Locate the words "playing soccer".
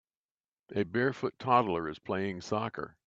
1.99-2.97